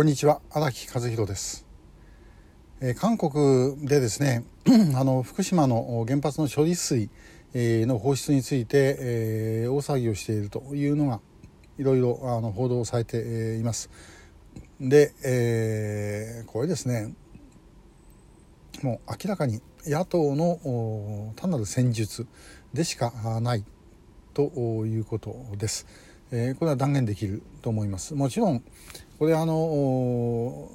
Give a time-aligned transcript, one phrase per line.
[0.00, 1.66] こんにちは荒木和弘です、
[2.80, 4.46] えー、韓国でですね
[4.96, 7.10] あの福島の原発の処理水、
[7.52, 11.20] えー、の放出について、えー、大騒ぎをしているというのが
[11.76, 13.90] いろいろあの報道されて、います
[14.80, 17.14] で、えこれですね
[18.80, 22.26] もう明らかに野党の単なる戦術
[22.72, 23.12] でしか
[23.42, 23.66] ない
[24.32, 24.44] と
[24.86, 25.86] いうことです。
[26.32, 28.14] え、これは断言できると思います。
[28.14, 28.62] もちろん
[29.20, 30.70] これあの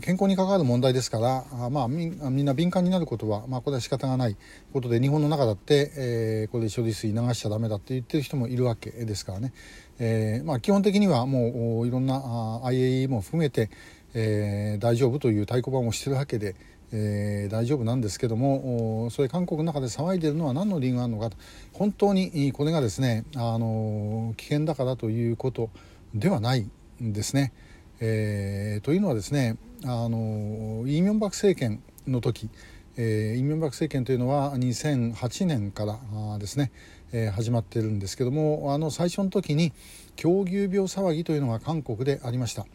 [0.00, 4.36] 健康に関わる問題ですから、まあ、みんな敏感になることは、まあ、これは仕方がない
[4.72, 9.52] ことで日本の中だって、えー、これ処理水流しちゃダメだって言ってる人もいるわけですからね、
[9.98, 12.20] えーまあ、基本的にはもういろんな
[12.62, 13.68] IAEA も含めて、
[14.14, 16.54] えー、大丈夫という太鼓判をしてるわけで、
[16.92, 21.36] えー、大丈夫なんですけどもそれ韓国の中で騒いでるのは何の理由があるのかと。
[21.72, 25.70] 本当にこれがですねあの危険だからということ
[26.14, 26.70] ではない。
[27.00, 27.52] ですね。
[28.00, 32.50] えー、というのはですねあのイ・ミョンバク政権の時
[32.96, 36.70] えー、イ・ミョンバク政権というのは2008年からですね、
[37.12, 39.72] えー、始まっているんですけどもあの最初の時に
[40.14, 42.66] 狂牛病騒ぎというのが韓国でありました。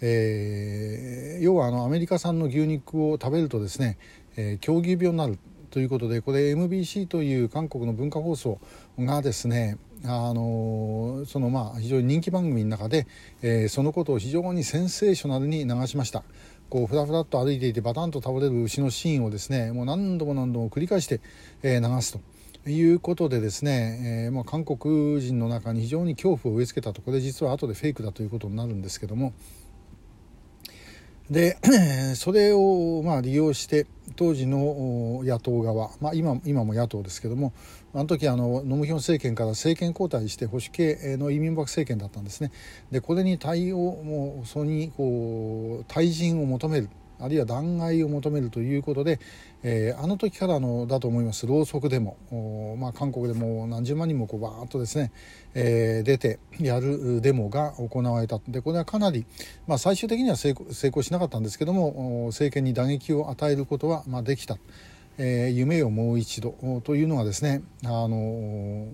[0.00, 3.96] えー、要はあのアメリカ産の牛肉を食べるとですね、
[4.36, 5.38] えー、狂牛病になる
[5.70, 8.60] ということでこれ MBC という韓国の文化放送
[8.98, 13.06] がですねあのそのまあ非常に人気番組の中で、
[13.42, 16.22] えー、そのことを非常にセンセーショナルに流しました
[16.68, 21.20] こうふらふらっと歩いていてバタンと倒れる牛のシーンをですねもう何度も何度も繰り返して、
[21.62, 22.20] えー、流すと。
[22.66, 29.34] いうことでですね、えー、まあ、韓国人の中に非常に恐怖を植え付けたとこれ実は後でフェイクだということになるんですけども
[31.30, 31.56] で
[32.16, 33.86] それをまあ利用して
[34.16, 37.52] 当時の野党側、まあ今、今も野党ですけども
[37.94, 42.50] あの時あのノムヒョン政権から政権交代して保守系の移民幕政権だったんですね。
[42.90, 46.90] でこれに対応もそれにこう退陣を求める。
[47.20, 49.20] あるいは弾劾を求めるということで、
[49.62, 51.46] えー、あの時からのだと思います。
[51.46, 52.16] ろうそくデモ、
[52.78, 55.12] まあ、韓国でも何十万人もこうバーッとですね、
[55.54, 58.40] えー、出てやるデモが行われた。
[58.48, 59.26] でこれはかなり、
[59.66, 64.58] まあ、最終的には成功成功しなかったんですけども政権に打撃を与えることは、まあ、できた、
[65.18, 68.88] えー、夢をもう一度というのがですね、あの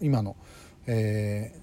[0.00, 0.36] 今の、
[0.86, 1.59] えー、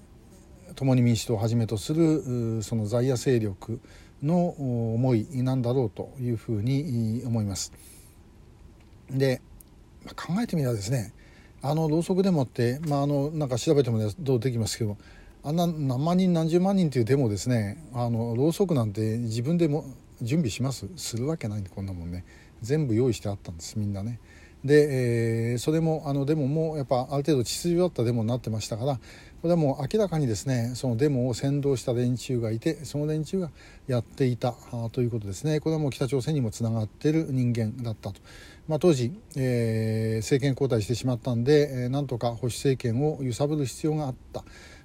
[0.78, 3.80] 共に民主党をはじめとするその在野勢力
[4.22, 4.50] の
[4.94, 7.72] 思いなんだろうというふうに思います。
[9.10, 9.42] で
[10.14, 11.12] 考えてみればですね
[11.62, 14.96] あのろうそくデモって、まあ、あのなんか調べてもどうできますけど
[15.42, 19.84] あんな何万人何十万人というデモですねあのろうそくなんて自分でも
[20.22, 20.86] 準備します？
[20.96, 22.24] するわけないんでこんなもんね
[22.62, 24.20] 全部用意してあったんですみんなね。
[24.64, 28.98] で、えー、それもあのデモもやっぱある程度秩序だったデモになってましたから
[29.40, 33.50] これはもう明らかにですねそのデモを先導した連中がいてその連中が
[33.86, 34.54] やっていた
[34.92, 38.20] ということですねこれはもう北朝鮮にもつながっている人間だったと、
[38.66, 44.44] まあ、当時、えー、政権交代してしまったんで、えー、なんとか保守政権を揺さぶる必要があった。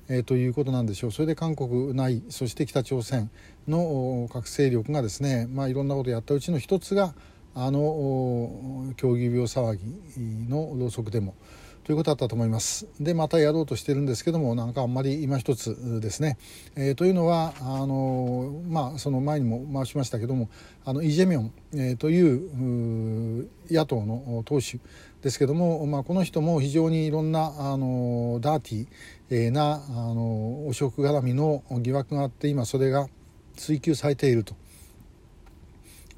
[0.10, 3.30] えー、ということなんでしょうそれで韓国内そして北朝鮮
[3.70, 7.14] の各勢力がですね、まあ、いろんなことをやったうちの一つが
[7.56, 11.36] あの競技病騒ぎのろうそくデモ
[11.84, 12.88] ということだったと思います。
[13.00, 16.38] でまたやろうとしてるんですけどもなんかあんまり今一つですね、
[16.76, 20.50] えー、というのはあのまあその前にも回しましたけども
[20.86, 24.80] あのイ・ジェミョン、えー、という野党の党首
[25.22, 33.08] ですけども、まあ、この人も非常にいろんなあのダーティーなあの汚職絡みの疑惑があって今それが
[33.58, 34.56] 追及されていると。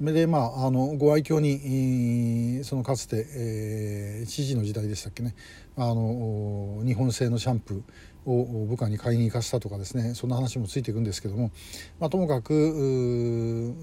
[0.00, 5.34] でまああのご愛嬌にそのかつて、えー、知事の時代でしたっけね。
[5.76, 10.14] あの日本製のシャンプーを部下に買いに行かせたとかですね。
[10.14, 11.50] そんな話もついていくんですけども、
[11.98, 13.74] まあ、ともかく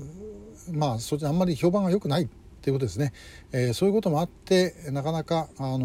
[0.72, 2.28] まあそちあんまり評判が良くないっ
[2.62, 3.12] ていうことですね、
[3.52, 5.80] えー、そういうこともあってなかなかあの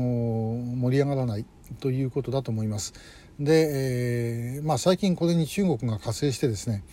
[0.76, 1.46] 盛り上がらない
[1.80, 2.92] ということだと思います。
[3.40, 6.84] で、えーまあ、最近これに中国が加勢してですね。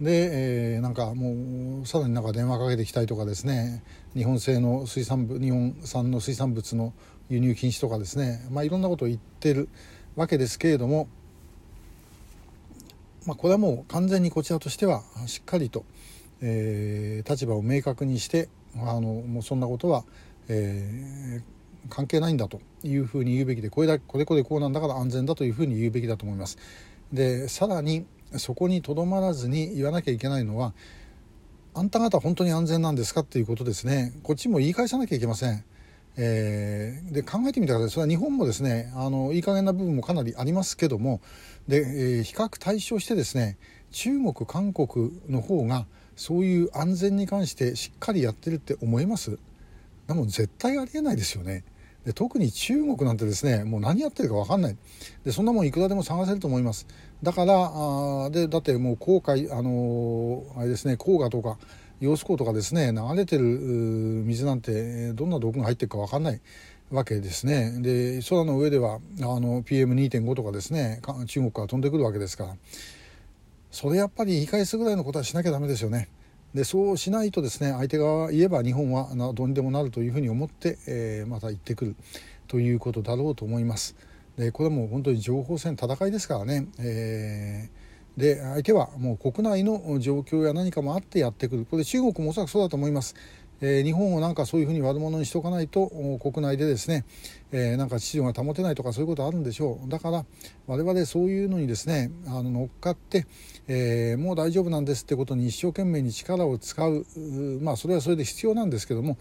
[0.00, 3.82] で、えー、なんかもうさらになんか電話かけてきたりとかですね。
[4.14, 6.92] 日本製の水産物日本産の水産物の
[7.28, 9.68] 輸入禁止とかですね、まあ、いろんなことを言ってる
[10.16, 11.08] わけですけれども、
[13.26, 15.84] まあ、これはもう完全にこちらとしてはしっかりと、
[16.42, 20.04] えー、立場を明確にしてあのもうそんなことは、
[20.48, 26.58] えー、関係ないんだというふうに言うべきでこれだこれこれこうなんだから安全だというふうに言うべきだと思います。
[27.12, 28.06] でさらに
[28.38, 30.74] そこにとどまらずに言わなきゃいけないのは
[31.74, 34.12] あんた方本当に安全なんですかっていうことですね。
[34.22, 35.64] こっちも言い返さなきゃいけません。
[36.16, 41.22] えー、で考えてみたらそれは日本もですねあのいい加減な部分もかなりありますけども
[41.68, 43.56] で、えー、比較対象してですね
[43.92, 49.38] 中国韓国の方がそういう安全に関してしっかりやってるって思います。
[50.06, 51.64] でも絶対ありえないですよね。
[52.04, 54.76] で特に中国なんてですねもう何やってるか分かんない。
[55.24, 56.86] でそんなもんいくらでも探せると思います。
[57.22, 61.58] だからあでだってもう黄海あのー、あれですね黄河とか
[62.00, 66.40] 揚子江とかですね流れてる水なんてどんな毒が入ってるか分かんない。
[66.90, 67.72] わけですね。
[67.80, 72.56] で空の上ではあの PM2.5 とかですね中国から飛んでくるわけですから。
[73.70, 76.10] それやっぱり言い返すぐらいのことはしなきゃダメですよね。
[76.54, 81.96] でそうしないとですね相手側が言えば日本はどうにでもなるというふうに思って、えー、また行ってくる
[82.46, 83.96] ということだろうと思います。
[84.36, 93.14] でこれも本当に情報戦戦いですからね、えー、で相手はもう国内の状況や何かもあってやってくるこれ中国もおそらくそうだと思います。
[93.62, 95.88] え、日本をなんかそういうふうに悪者にしておかないと
[96.20, 97.04] 国内でですね、
[97.52, 100.24] え、なんか秩序が保てないとかそういうことあるんでしょうだから
[100.66, 103.26] 我々そういうのにですねあの乗っかって、
[103.68, 107.06] え、もう大丈夫なんですってことに一生懸命に力を使う
[107.62, 109.16] まあそれはそれで必要なんですけども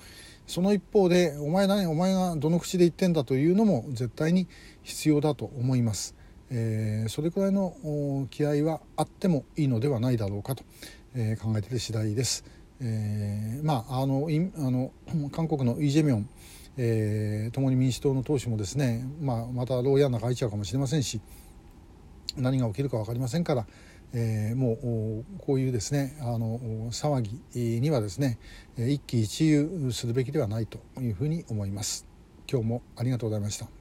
[0.47, 4.47] その一方でお前何お前がどの口で言ってんだというのも絶対に
[4.81, 6.15] 必要だと思います。
[6.49, 10.65] えー、それくらいの気合はあってもいいのではないだろうかと、
[11.15, 12.43] えー、考えている次第です。
[12.81, 14.91] えー、まああのあの
[15.31, 16.29] 韓国のイ・ジェミョン、
[16.77, 21.21] えー、共に民主党の党首もですね、まあ、また牢屋の中入っちゃうかもしれませんし
[22.37, 23.67] 何が起きるか分かりませんから、
[24.13, 26.59] えー、もうこういうですねあの
[26.91, 28.39] 騒ぎにはですね
[28.77, 32.07] 一喜一憂するべきではないというふうに思います。
[32.51, 33.67] 今日もありがとうございました。